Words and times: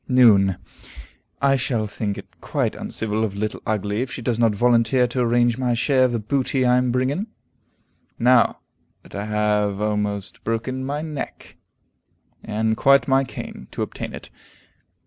Noon. 0.07 0.57
"I 1.43 1.55
shall 1.55 1.85
think 1.85 2.17
it 2.17 2.41
quite 2.41 2.75
uncivil 2.75 3.23
of 3.23 3.35
Little 3.35 3.61
Ugly 3.67 4.01
if 4.01 4.11
she 4.11 4.23
does 4.23 4.39
not 4.39 4.55
volunteer 4.55 5.05
to 5.05 5.19
arrange 5.19 5.59
my 5.59 5.75
share 5.75 6.05
of 6.05 6.11
the 6.11 6.17
booty 6.17 6.65
I 6.65 6.77
am 6.77 6.91
bringing, 6.91 7.27
now 8.17 8.61
that 9.03 9.13
I 9.13 9.25
have 9.25 9.79
almost 9.79 10.43
broken 10.43 10.83
my 10.83 11.03
neck, 11.03 11.55
and 12.43 12.75
quite 12.75 13.07
my 13.07 13.23
cane, 13.23 13.67
to 13.69 13.83
obtain 13.83 14.15
it." 14.15 14.31